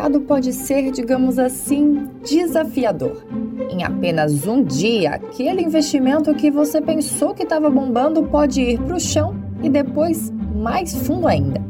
[0.00, 3.22] mercado pode ser, digamos assim, desafiador.
[3.68, 8.96] Em apenas um dia, aquele investimento que você pensou que estava bombando pode ir para
[8.96, 11.60] o chão e depois mais fundo ainda.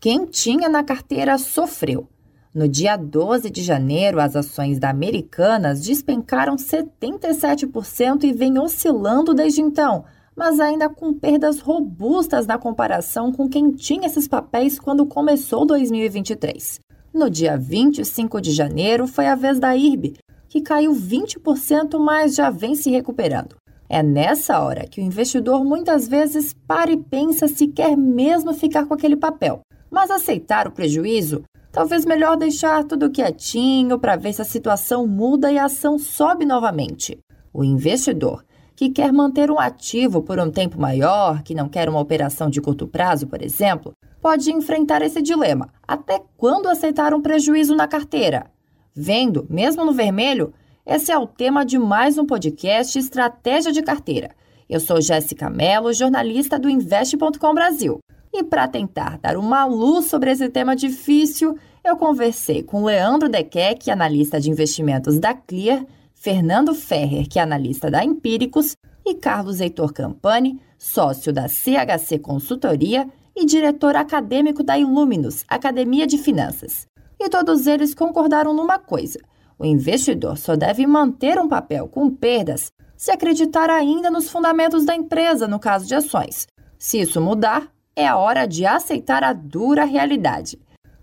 [0.00, 2.08] Quem tinha na carteira sofreu.
[2.52, 9.60] No dia 12 de janeiro, as ações da Americanas despencaram 77% e vem oscilando desde
[9.60, 10.04] então,
[10.36, 16.80] mas ainda com perdas robustas na comparação com quem tinha esses papéis quando começou 2023.
[17.12, 20.14] No dia 25 de janeiro, foi a vez da IRB,
[20.48, 23.56] que caiu 20%, mas já vem se recuperando.
[23.88, 28.86] É nessa hora que o investidor muitas vezes para e pensa se quer mesmo ficar
[28.86, 29.60] com aquele papel.
[29.90, 31.44] Mas aceitar o prejuízo
[31.74, 36.44] Talvez melhor deixar tudo quietinho para ver se a situação muda e a ação sobe
[36.44, 37.18] novamente.
[37.52, 38.44] O investidor
[38.76, 42.60] que quer manter um ativo por um tempo maior, que não quer uma operação de
[42.60, 45.68] curto prazo, por exemplo, pode enfrentar esse dilema.
[45.86, 48.46] Até quando aceitar um prejuízo na carteira?
[48.94, 50.52] Vendo, mesmo no vermelho,
[50.86, 54.30] esse é o tema de mais um podcast Estratégia de Carteira.
[54.68, 57.98] Eu sou Jéssica Mello, jornalista do Investe.com Brasil.
[58.32, 63.90] E para tentar dar uma luz sobre esse tema difícil, eu conversei com Leandro Dequec,
[63.90, 65.84] analista de investimentos da Clear,
[66.14, 73.06] Fernando Ferrer, que é analista da Empíricos, e Carlos Heitor Campani, sócio da CHC Consultoria
[73.36, 76.86] e diretor acadêmico da Iluminus, Academia de Finanças.
[77.20, 79.18] E todos eles concordaram numa coisa:
[79.58, 84.94] o investidor só deve manter um papel com perdas se acreditar ainda nos fundamentos da
[84.94, 86.46] empresa, no caso de ações.
[86.78, 90.58] Se isso mudar, é a hora de aceitar a dura realidade.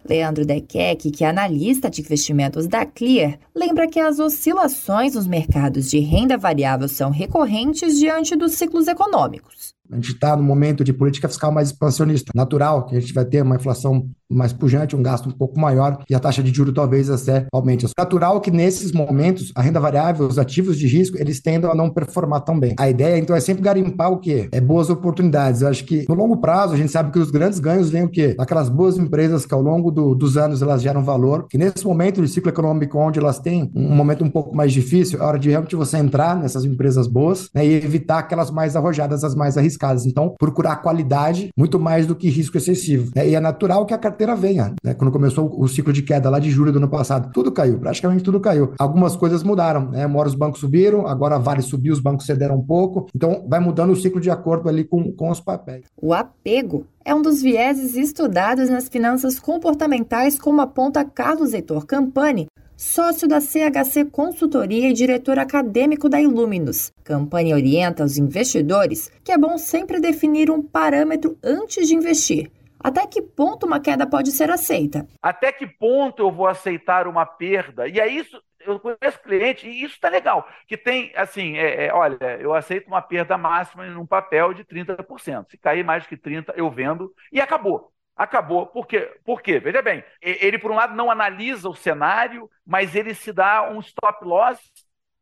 [0.08, 5.90] Leandro Dequec, que é analista de investimentos da Clear, lembra que as oscilações nos mercados
[5.90, 9.74] de renda variável são recorrentes diante dos ciclos econômicos.
[9.92, 12.32] A gente está no momento de política fiscal mais expansionista.
[12.34, 16.00] Natural que a gente vai ter uma inflação mais pujante, um gasto um pouco maior
[16.10, 17.86] e a taxa de juros talvez até aumente.
[17.86, 21.76] É natural que nesses momentos a renda variável, os ativos de risco, eles tendam a
[21.76, 22.76] não performar tão bem.
[22.78, 24.50] A ideia então é sempre garimpar o quê?
[24.52, 25.62] É boas oportunidades.
[25.62, 28.10] Eu acho que no longo prazo a gente sabe que os grandes ganhos vêm o
[28.10, 28.36] quê?
[28.38, 32.22] Aquelas boas empresas que ao longo do, dos anos elas geram valor, que nesse momento
[32.22, 35.50] de ciclo econômico onde elas têm um momento um pouco mais difícil, é hora de
[35.50, 40.06] realmente você entrar nessas empresas boas né, e evitar aquelas mais arrojadas, as mais arriscadas.
[40.06, 43.12] Então, procurar qualidade muito mais do que risco excessivo.
[43.16, 43.30] Né?
[43.30, 44.76] E é natural que a carteira carteira venha.
[44.84, 44.94] Né?
[44.94, 48.24] Quando começou o ciclo de queda lá de julho do ano passado, tudo caiu, praticamente
[48.24, 48.74] tudo caiu.
[48.78, 50.06] Algumas coisas mudaram, né?
[50.06, 53.08] Uma hora os bancos subiram, agora a Vale subiu, os bancos cederam um pouco.
[53.16, 55.86] Então, vai mudando o ciclo de acordo ali com, com os papéis.
[56.00, 62.48] O apego é um dos vieses estudados nas finanças comportamentais, como aponta Carlos Heitor Campani,
[62.78, 66.92] sócio da CHC Consultoria e diretor acadêmico da Iluminus.
[67.04, 72.52] Campani orienta os investidores que é bom sempre definir um parâmetro antes de investir
[72.84, 75.08] até que ponto uma queda pode ser aceita?
[75.22, 77.88] Até que ponto eu vou aceitar uma perda?
[77.88, 81.94] E é isso, eu conheço cliente, e isso está legal, que tem, assim, é, é,
[81.94, 85.50] olha, eu aceito uma perda máxima em um papel de 30%.
[85.50, 87.92] Se cair mais que 30%, eu vendo e acabou.
[88.16, 88.68] Acabou.
[88.68, 89.12] Por quê?
[89.24, 89.60] Por quê?
[89.60, 93.80] Veja bem, ele, por um lado, não analisa o cenário, mas ele se dá um
[93.80, 94.60] stop loss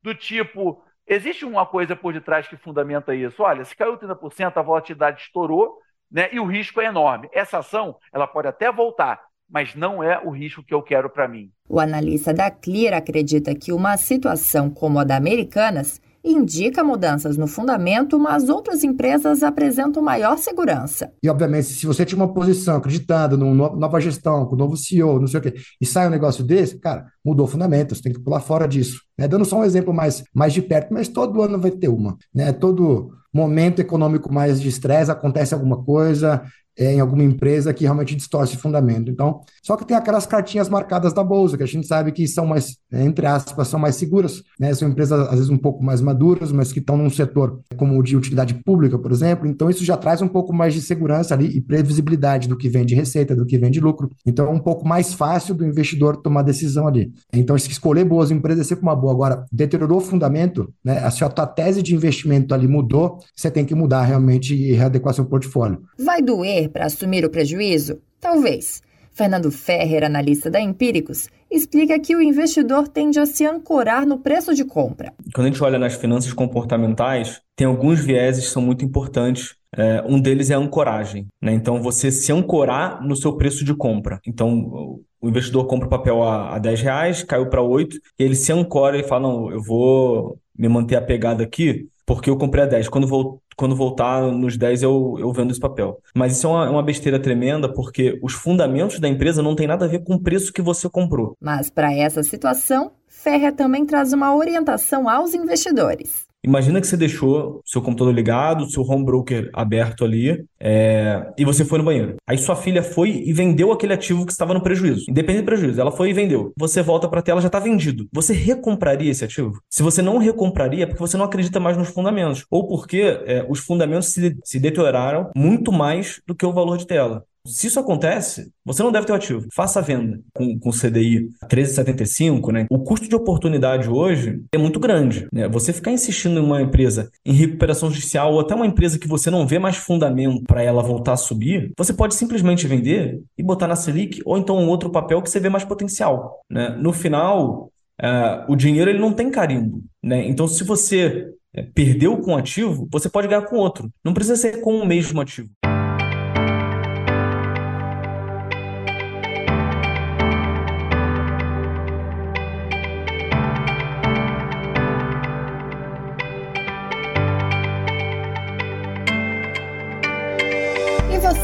[0.02, 0.84] do tipo.
[1.08, 3.42] Existe uma coisa por detrás que fundamenta isso.
[3.42, 5.80] Olha, se caiu 30%, a volatilidade estourou,
[6.12, 6.30] né?
[6.32, 7.30] E o risco é enorme.
[7.34, 11.28] Essa ação, ela pode até voltar, mas não é o risco que eu quero para
[11.28, 11.52] mim.
[11.68, 17.48] O analista da Clear acredita que uma situação como a da Americanas indica mudanças no
[17.48, 21.12] fundamento, mas outras empresas apresentam maior segurança.
[21.24, 25.20] E, obviamente, se você tinha uma posição acreditando numa nova gestão, com um novo CEO,
[25.20, 28.14] não sei o quê, e sai um negócio desse, cara, mudou o fundamento, você tem
[28.14, 29.02] que pular fora disso.
[29.18, 29.28] Né?
[29.28, 32.18] Dando só um exemplo mais, mais de perto, mas todo ano vai ter uma.
[32.34, 32.52] Né?
[32.52, 36.44] Todo momento econômico mais de estresse, acontece alguma coisa,
[36.80, 39.12] em alguma empresa que realmente distorce o fundamento.
[39.12, 42.46] Então, só que tem aquelas cartinhas marcadas da bolsa, que a gente sabe que são
[42.46, 44.74] mais, né, entre aspas, são mais seguras, né?
[44.74, 48.04] São empresas, às vezes, um pouco mais maduras, mas que estão num setor como o
[48.04, 49.48] de utilidade pública, por exemplo.
[49.48, 52.86] Então, isso já traz um pouco mais de segurança ali e previsibilidade do que vem
[52.86, 54.10] de receita, do que vem de lucro.
[54.26, 57.12] Então, é um pouco mais fácil do investidor tomar decisão ali.
[57.34, 59.12] Então, se escolher boas empresas é sempre uma boa.
[59.12, 61.00] Agora, deteriorou o fundamento, né?
[61.00, 65.26] A sua tese de investimento ali mudou, você tem que mudar realmente e readequar seu
[65.26, 65.82] portfólio.
[65.98, 68.00] Vai doer para assumir o prejuízo?
[68.20, 68.82] Talvez.
[69.12, 74.56] Fernando Ferrer, analista da Empíricos, explica que o investidor tende a se ancorar no preço
[74.56, 75.14] de compra.
[75.34, 79.56] Quando a gente olha nas finanças comportamentais, tem alguns vieses que são muito importantes.
[79.76, 81.28] É, um deles é a ancoragem.
[81.42, 81.54] Né?
[81.54, 84.20] Então, você se ancorar no seu preço de compra.
[84.26, 88.36] Então, o investidor compra o papel a, a 10 reais, caiu para 8, e ele
[88.36, 92.66] se ancora e fala: Não, eu vou me manter apegado aqui porque eu comprei a
[92.66, 92.90] 10.
[92.90, 96.02] Quando, vol quando voltar nos 10, eu, eu vendo esse papel.
[96.16, 99.86] Mas isso é uma, uma besteira tremenda, porque os fundamentos da empresa não tem nada
[99.86, 101.38] a ver com o preço que você comprou.
[101.40, 106.29] Mas para essa situação, Ferrer também traz uma orientação aos investidores.
[106.44, 111.22] Imagina que você deixou seu computador ligado, seu home broker aberto ali, é...
[111.38, 112.16] e você foi no banheiro.
[112.26, 115.06] Aí sua filha foi e vendeu aquele ativo que estava no prejuízo.
[115.10, 116.54] Independente do prejuízo, ela foi e vendeu.
[116.58, 118.08] Você volta para a tela, já está vendido.
[118.14, 119.62] Você recompraria esse ativo?
[119.70, 122.46] Se você não recompraria, é porque você não acredita mais nos fundamentos.
[122.50, 126.88] Ou porque é, os fundamentos se, se deterioraram muito mais do que o valor de
[126.88, 127.26] tela.
[127.50, 129.48] Se isso acontece, você não deve ter o ativo.
[129.54, 132.68] Faça a venda com, com CDI 13,75, né?
[132.70, 135.28] O custo de oportunidade hoje é muito grande.
[135.34, 135.48] Né?
[135.50, 139.32] Você ficar insistindo em uma empresa em recuperação judicial ou até uma empresa que você
[139.32, 143.68] não vê mais fundamento para ela voltar a subir, você pode simplesmente vender e botar
[143.68, 146.42] na Selic ou então um outro papel que você vê mais potencial.
[146.50, 146.70] Né?
[146.80, 149.82] No final, uh, o dinheiro ele não tem carimbo.
[150.04, 150.28] Né?
[150.28, 153.92] Então, se você é, perdeu com um ativo, você pode ganhar com outro.
[154.04, 155.50] Não precisa ser com o mesmo ativo.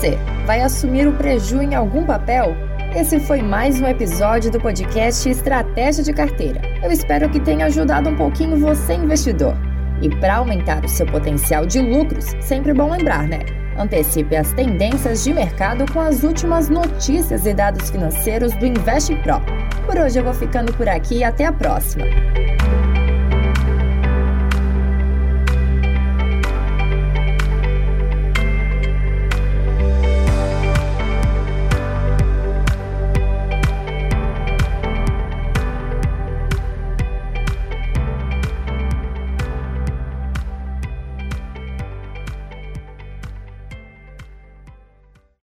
[0.06, 0.18] Você?
[0.46, 2.56] Vai assumir o preju em algum papel?
[2.96, 6.62] Esse foi mais um episódio do podcast Estratégia de Carteira.
[6.84, 9.56] Eu espero que tenha ajudado um pouquinho você, investidor.
[10.02, 13.40] E para aumentar o seu potencial de lucros, sempre bom lembrar, né?
[13.78, 19.42] Antecipe as tendências de mercado com as últimas notícias e dados financeiros do Investe Pro.
[19.86, 22.06] Por hoje eu vou ficando por aqui e até a próxima.